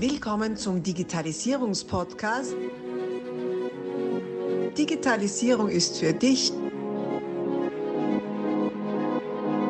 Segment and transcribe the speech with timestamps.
[0.00, 2.54] Willkommen zum Digitalisierungspodcast.
[4.78, 6.52] Digitalisierung ist für dich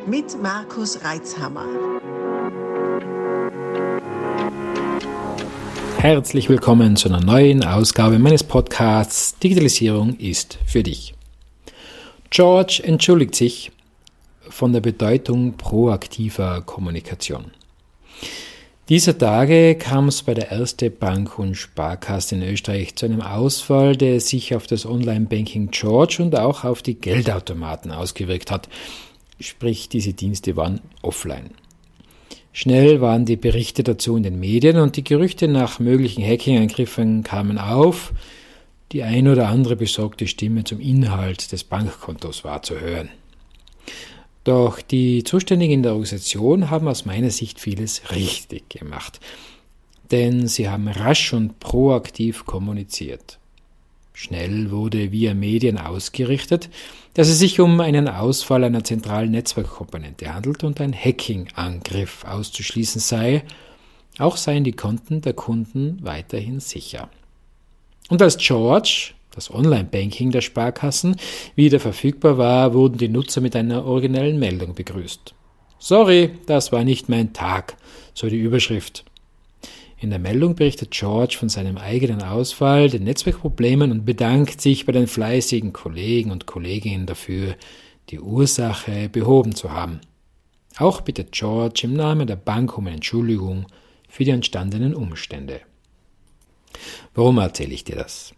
[0.07, 1.65] mit Markus Reitzhammer.
[5.97, 11.15] Herzlich willkommen zu einer neuen Ausgabe meines Podcasts Digitalisierung ist für dich.
[12.29, 13.73] George entschuldigt sich
[14.43, 17.51] von der Bedeutung proaktiver Kommunikation.
[18.89, 23.95] Dieser Tage kam es bei der Erste Bank und Sparkasse in Österreich zu einem Ausfall,
[23.95, 28.71] der sich auf das Online-Banking George und auch auf die Geldautomaten ausgewirkt hat.
[29.41, 31.51] Sprich, diese Dienste waren offline.
[32.55, 37.59] Schnell waren die Berichte dazu in den Medien und die Gerüchte nach möglichen Hacking-Angriffen kamen
[37.59, 38.15] auf.
[38.93, 43.11] Die ein oder andere besorgte Stimme zum Inhalt des Bankkontos war zu hören.
[44.49, 49.21] Doch die Zuständigen in der Organisation haben aus meiner Sicht vieles richtig gemacht.
[50.11, 53.39] Denn sie haben rasch und proaktiv kommuniziert.
[54.15, 56.71] Schnell wurde via Medien ausgerichtet,
[57.13, 63.45] dass es sich um einen Ausfall einer zentralen Netzwerkkomponente handelt und ein Hacking-Angriff auszuschließen sei,
[64.19, 67.11] auch seien die Konten der Kunden weiterhin sicher.
[68.09, 71.17] Und als George das Online-Banking der Sparkassen
[71.55, 75.33] wieder verfügbar war, wurden die Nutzer mit einer originellen Meldung begrüßt.
[75.79, 77.77] Sorry, das war nicht mein Tag,
[78.15, 79.05] so die Überschrift.
[80.01, 84.93] In der Meldung berichtet George von seinem eigenen Ausfall, den Netzwerkproblemen und bedankt sich bei
[84.93, 87.55] den fleißigen Kollegen und Kolleginnen dafür,
[88.11, 90.01] die Ursache behoben zu haben.
[90.79, 93.67] Auch bittet George im Namen der Bank um Entschuldigung
[94.09, 95.61] für die entstandenen Umstände.
[97.15, 98.35] Warum erzähle ich dir das?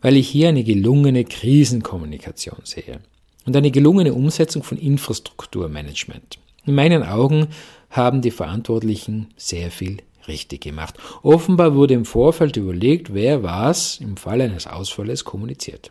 [0.00, 3.00] Weil ich hier eine gelungene Krisenkommunikation sehe
[3.46, 6.38] und eine gelungene Umsetzung von Infrastrukturmanagement.
[6.66, 7.48] In meinen Augen
[7.90, 10.94] haben die Verantwortlichen sehr viel richtig gemacht.
[11.22, 15.90] Offenbar wurde im Vorfeld überlegt, wer was im Fall eines Ausfalles kommuniziert.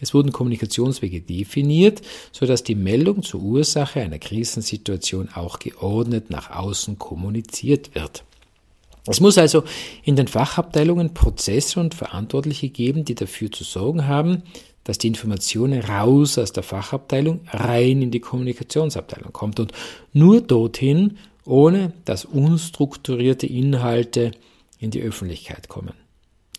[0.00, 6.98] Es wurden Kommunikationswege definiert, sodass die Meldung zur Ursache einer Krisensituation auch geordnet nach außen
[6.98, 8.24] kommuniziert wird.
[9.06, 9.64] Es muss also
[10.04, 14.42] in den Fachabteilungen Prozesse und Verantwortliche geben, die dafür zu sorgen haben,
[14.84, 19.72] dass die Information raus aus der Fachabteilung rein in die Kommunikationsabteilung kommt und
[20.12, 24.32] nur dorthin, ohne dass unstrukturierte Inhalte
[24.78, 25.94] in die Öffentlichkeit kommen.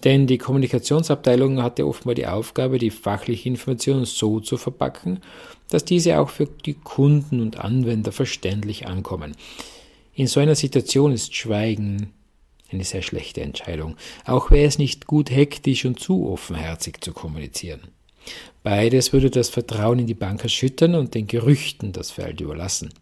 [0.03, 5.21] Denn die Kommunikationsabteilung hatte offenbar die Aufgabe, die fachliche Information so zu verpacken,
[5.69, 9.35] dass diese auch für die Kunden und Anwender verständlich ankommen.
[10.13, 12.11] In so einer Situation ist Schweigen
[12.73, 13.95] eine sehr schlechte Entscheidung.
[14.25, 17.81] Auch wäre es nicht gut, hektisch und zu offenherzig zu kommunizieren.
[18.63, 22.93] Beides würde das Vertrauen in die Bank erschüttern und den Gerüchten das Feld überlassen.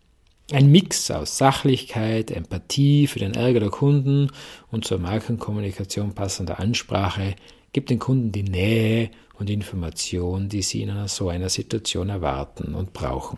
[0.51, 4.31] Ein Mix aus Sachlichkeit, Empathie für den Ärger der Kunden
[4.69, 7.35] und zur Markenkommunikation passender Ansprache
[7.71, 12.75] gibt den Kunden die Nähe und Information, die sie in einer so einer Situation erwarten
[12.75, 13.37] und brauchen.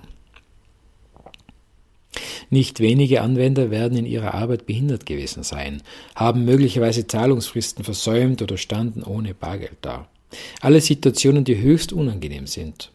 [2.54, 5.82] Nicht wenige Anwender werden in ihrer Arbeit behindert gewesen sein,
[6.14, 10.08] haben möglicherweise Zahlungsfristen versäumt oder standen ohne Bargeld da.
[10.62, 12.92] Alle Situationen, die höchst unangenehm sind.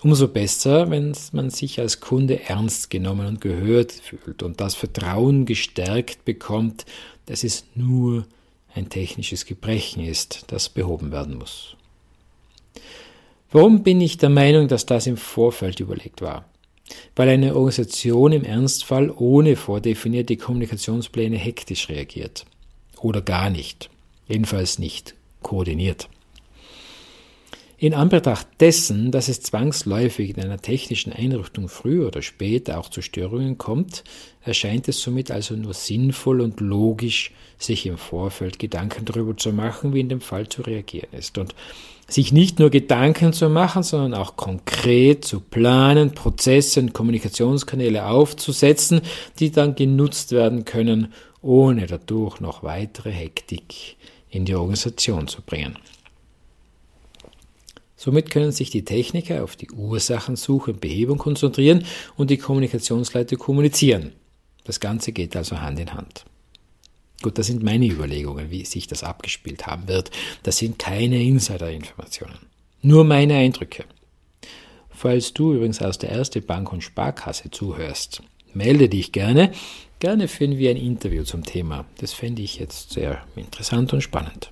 [0.00, 5.44] Umso besser, wenn man sich als Kunde ernst genommen und gehört fühlt und das Vertrauen
[5.44, 6.86] gestärkt bekommt,
[7.26, 8.24] dass es nur
[8.76, 11.74] ein technisches Gebrechen ist, das behoben werden muss.
[13.50, 16.44] Warum bin ich der Meinung, dass das im Vorfeld überlegt war?
[17.16, 22.44] Weil eine Organisation im Ernstfall ohne vordefinierte Kommunikationspläne hektisch reagiert.
[23.00, 23.90] Oder gar nicht.
[24.28, 26.08] Jedenfalls nicht koordiniert.
[27.76, 33.02] In Anbetracht dessen, dass es zwangsläufig in einer technischen Einrichtung früher oder später auch zu
[33.02, 34.04] Störungen kommt,
[34.42, 39.92] erscheint es somit also nur sinnvoll und logisch, sich im Vorfeld Gedanken darüber zu machen,
[39.92, 41.36] wie in dem Fall zu reagieren ist.
[41.36, 41.54] Und
[42.08, 49.00] sich nicht nur Gedanken zu machen, sondern auch konkret zu planen, Prozesse und Kommunikationskanäle aufzusetzen,
[49.40, 53.96] die dann genutzt werden können, ohne dadurch noch weitere Hektik
[54.30, 55.76] in die Organisation zu bringen.
[58.04, 61.86] Somit können sich die Techniker auf die Ursachensuche und Behebung konzentrieren
[62.18, 64.12] und die Kommunikationsleute kommunizieren.
[64.64, 66.26] Das Ganze geht also Hand in Hand.
[67.22, 70.10] Gut, das sind meine Überlegungen, wie sich das abgespielt haben wird.
[70.42, 72.40] Das sind keine Insider-Informationen.
[72.82, 73.86] Nur meine Eindrücke.
[74.90, 78.22] Falls du übrigens aus der Erste Bank und Sparkasse zuhörst,
[78.52, 79.50] melde dich gerne.
[79.98, 81.86] Gerne führen wir ein Interview zum Thema.
[81.96, 84.50] Das fände ich jetzt sehr interessant und spannend.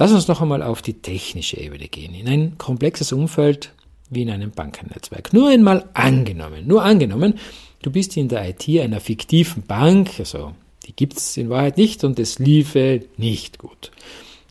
[0.00, 3.74] Lass uns noch einmal auf die technische Ebene gehen, in ein komplexes Umfeld
[4.08, 5.34] wie in einem Bankennetzwerk.
[5.34, 7.34] Nur einmal angenommen, nur angenommen,
[7.82, 10.54] du bist in der IT einer fiktiven Bank, also
[10.86, 13.90] Die gibt es in Wahrheit nicht und es liefe nicht gut.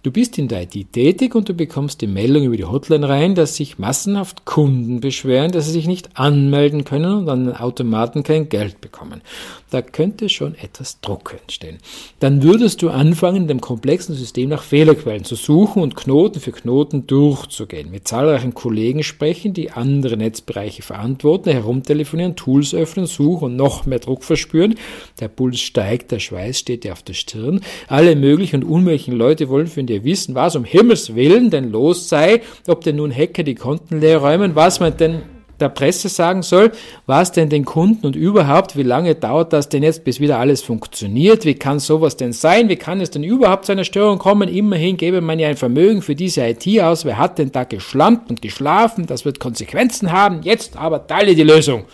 [0.01, 3.35] Du bist in der IT tätig und du bekommst die Meldung über die Hotline rein,
[3.35, 8.23] dass sich massenhaft Kunden beschweren, dass sie sich nicht anmelden können und an den Automaten
[8.23, 9.19] kein Geld bekommen.
[9.71, 11.79] Da könnte schon etwas Druck entstehen.
[12.21, 16.53] Dann würdest du anfangen, in dem komplexen System nach Fehlerquellen zu suchen und Knoten für
[16.53, 17.91] Knoten durchzugehen.
[17.91, 23.99] Mit zahlreichen Kollegen sprechen, die andere Netzbereiche verantworten, herumtelefonieren, Tools öffnen, suchen und noch mehr
[23.99, 24.75] Druck verspüren.
[25.19, 27.59] Der Puls steigt, der Schweiß steht dir auf der Stirn.
[27.87, 32.09] Alle möglichen und unmöglichen Leute wollen für ihr wissen, was um Himmels Willen denn los
[32.09, 35.21] sei, ob denn nun Hacker die Konten leer räumen, was man denn
[35.59, 36.71] der Presse sagen soll,
[37.05, 40.61] was denn den Kunden und überhaupt, wie lange dauert das denn jetzt, bis wieder alles
[40.61, 44.49] funktioniert, wie kann sowas denn sein, wie kann es denn überhaupt zu einer Störung kommen,
[44.49, 48.29] immerhin gebe man ja ein Vermögen für diese IT aus, wer hat denn da geschlampt
[48.29, 51.85] und geschlafen, das wird Konsequenzen haben, jetzt aber teile die Lösung.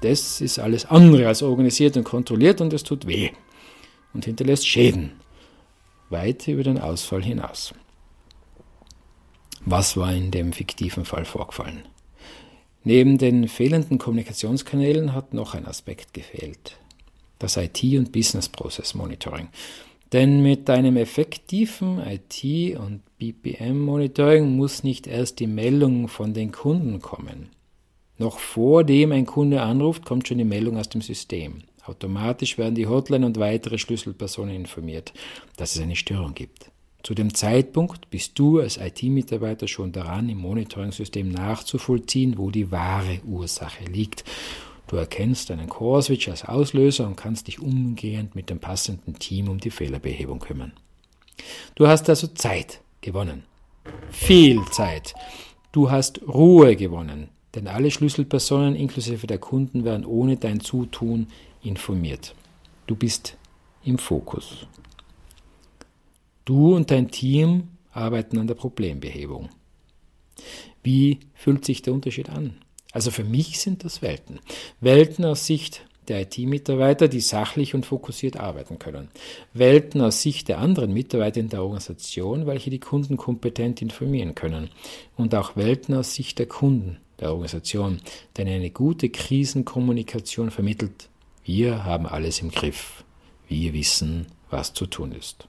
[0.00, 3.30] Das ist alles andere als organisiert und kontrolliert und es tut weh
[4.14, 5.12] und hinterlässt Schäden
[6.10, 7.74] weit über den Ausfall hinaus.
[9.64, 11.82] Was war in dem fiktiven Fall vorgefallen?
[12.84, 16.78] Neben den fehlenden Kommunikationskanälen hat noch ein Aspekt gefehlt.
[17.38, 19.48] Das IT- und Business Process Monitoring.
[20.12, 27.00] Denn mit einem effektiven IT- und BPM-Monitoring muss nicht erst die Meldung von den Kunden
[27.02, 27.50] kommen.
[28.16, 31.64] Noch vor dem ein Kunde anruft, kommt schon die Meldung aus dem System.
[31.88, 35.12] Automatisch werden die Hotline und weitere Schlüsselpersonen informiert,
[35.56, 36.70] dass es eine Störung gibt.
[37.02, 43.20] Zu dem Zeitpunkt bist du als IT-Mitarbeiter schon daran, im Monitoring-System nachzuvollziehen, wo die wahre
[43.24, 44.24] Ursache liegt.
[44.88, 49.58] Du erkennst einen Core-Switch als Auslöser und kannst dich umgehend mit dem passenden Team um
[49.58, 50.72] die Fehlerbehebung kümmern.
[51.74, 53.44] Du hast also Zeit gewonnen.
[54.10, 55.14] Viel Zeit.
[55.72, 61.28] Du hast Ruhe gewonnen, denn alle Schlüsselpersonen inklusive der Kunden werden ohne dein Zutun
[61.68, 62.34] informiert.
[62.86, 63.36] Du bist
[63.84, 64.66] im Fokus.
[66.44, 69.50] Du und dein Team arbeiten an der Problembehebung.
[70.82, 72.56] Wie fühlt sich der Unterschied an?
[72.92, 74.40] Also für mich sind das Welten.
[74.80, 79.08] Welten aus Sicht der IT-Mitarbeiter, die sachlich und fokussiert arbeiten können.
[79.52, 84.70] Welten aus Sicht der anderen Mitarbeiter in der Organisation, welche die Kunden kompetent informieren können.
[85.16, 88.00] Und auch Welten aus Sicht der Kunden der Organisation,
[88.36, 91.08] denn eine gute Krisenkommunikation vermittelt
[91.48, 93.04] wir haben alles im Griff.
[93.48, 95.48] Wir wissen, was zu tun ist.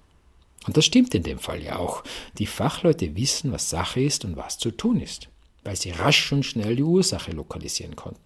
[0.66, 2.06] Und das stimmt in dem Fall ja auch.
[2.38, 5.28] Die Fachleute wissen, was Sache ist und was zu tun ist,
[5.66, 8.22] weil sie rasch und schnell die Ursache lokalisieren konnten.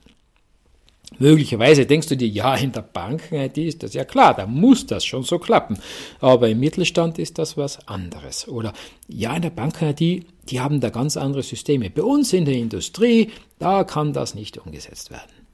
[1.17, 5.03] Möglicherweise denkst du dir, ja, in der Banken-IT ist das ja klar, da muss das
[5.03, 5.79] schon so klappen.
[6.19, 8.47] Aber im Mittelstand ist das was anderes.
[8.47, 8.73] Oder
[9.07, 11.89] ja, in der Banken-IT, die haben da ganz andere Systeme.
[11.89, 15.47] Bei uns in der Industrie, da kann das nicht umgesetzt werden.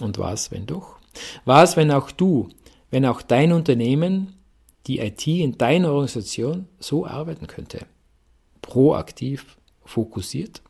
[0.00, 1.00] Und was, wenn doch?
[1.44, 2.48] Was, wenn auch du,
[2.90, 4.34] wenn auch dein Unternehmen,
[4.86, 7.86] die IT in deiner Organisation so arbeiten könnte?
[8.60, 10.62] Proaktiv, fokussiert?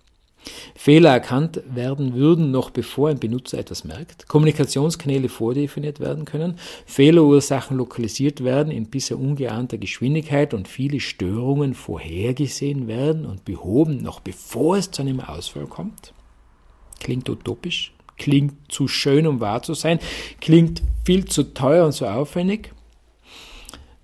[0.74, 7.76] Fehler erkannt werden würden, noch bevor ein Benutzer etwas merkt, Kommunikationskanäle vordefiniert werden können, Fehlerursachen
[7.76, 14.76] lokalisiert werden in bisher ungeahnter Geschwindigkeit und viele Störungen vorhergesehen werden und behoben, noch bevor
[14.76, 16.12] es zu einem Ausfall kommt?
[17.00, 17.93] Klingt utopisch?
[18.16, 19.98] Klingt zu schön, um wahr zu sein,
[20.40, 22.72] klingt viel zu teuer und zu aufwendig.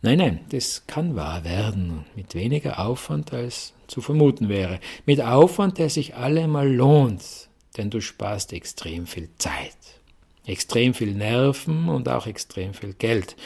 [0.03, 4.81] Nein, nein, das kann wahr werden, mit weniger Aufwand als zu vermuten wäre.
[5.05, 7.23] Mit Aufwand, der sich allemal lohnt,
[7.77, 9.77] denn du sparst extrem viel Zeit,
[10.47, 13.37] extrem viel Nerven und auch extrem viel Geld.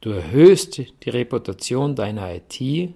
[0.00, 2.94] Du erhöhst die Reputation deiner IT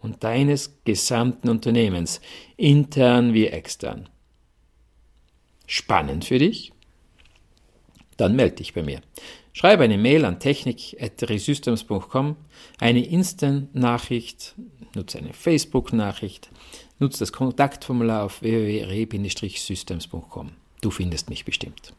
[0.00, 2.20] und deines gesamten Unternehmens,
[2.56, 4.08] intern wie extern
[5.68, 6.72] spannend für dich?
[8.16, 9.00] Dann melde dich bei mir.
[9.52, 12.34] Schreibe eine Mail an technik.resystems.com,
[12.80, 14.56] eine Instant-Nachricht,
[14.94, 16.50] nutze eine Facebook-Nachricht,
[16.98, 20.50] nutze das Kontaktformular auf www.re-systems.com.
[20.80, 21.94] Du findest mich bestimmt.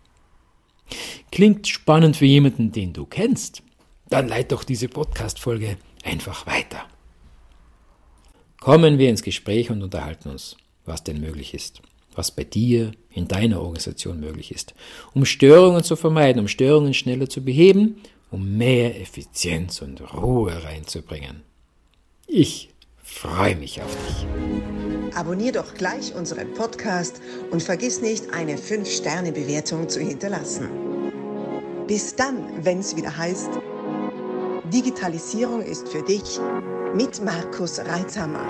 [1.31, 3.61] Klingt spannend für jemanden, den du kennst?
[4.09, 6.88] Dann leite doch diese Podcast-Folge einfach weiter.
[8.59, 11.83] Kommen wir ins Gespräch und unterhalten uns, was denn möglich ist
[12.19, 14.73] was bei dir in deiner Organisation möglich ist,
[15.13, 21.43] um Störungen zu vermeiden, um Störungen schneller zu beheben, um mehr Effizienz und Ruhe reinzubringen.
[22.27, 22.69] Ich
[23.01, 25.15] freue mich auf dich.
[25.15, 27.21] Abonnier doch gleich unseren Podcast
[27.51, 30.69] und vergiss nicht, eine 5-Sterne-Bewertung zu hinterlassen.
[31.88, 33.49] Bis dann, wenn es wieder heißt,
[34.73, 36.38] Digitalisierung ist für dich
[36.93, 38.45] mit Markus Reitzhammer.